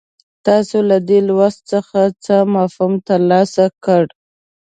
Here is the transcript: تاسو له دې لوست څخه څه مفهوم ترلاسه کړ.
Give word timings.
تاسو 0.45 0.77
له 0.89 0.97
دې 1.07 1.19
لوست 1.27 1.59
څخه 1.71 1.99
څه 2.25 2.35
مفهوم 2.55 2.93
ترلاسه 3.09 3.65
کړ. 3.85 4.03